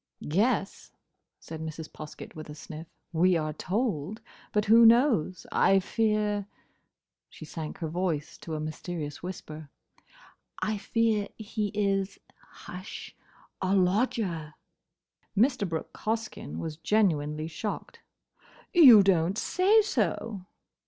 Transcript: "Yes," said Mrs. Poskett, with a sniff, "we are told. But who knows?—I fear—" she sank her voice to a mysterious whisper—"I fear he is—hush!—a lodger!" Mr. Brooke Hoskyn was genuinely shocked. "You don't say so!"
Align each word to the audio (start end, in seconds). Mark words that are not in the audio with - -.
"Yes," 0.33 0.91
said 1.39 1.61
Mrs. 1.61 1.87
Poskett, 1.93 2.33
with 2.35 2.49
a 2.49 2.55
sniff, 2.55 2.87
"we 3.13 3.37
are 3.37 3.53
told. 3.53 4.19
But 4.51 4.65
who 4.65 4.83
knows?—I 4.83 5.79
fear—" 5.79 6.47
she 7.29 7.45
sank 7.45 7.77
her 7.77 7.87
voice 7.87 8.35
to 8.39 8.55
a 8.55 8.59
mysterious 8.59 9.21
whisper—"I 9.21 10.77
fear 10.79 11.27
he 11.37 11.67
is—hush!—a 11.75 11.85
lodger!" 13.75 14.55
Mr. 15.37 15.69
Brooke 15.69 15.93
Hoskyn 15.95 16.57
was 16.57 16.77
genuinely 16.77 17.47
shocked. 17.47 17.99
"You 18.73 19.03
don't 19.03 19.37
say 19.37 19.83
so!" 19.83 20.47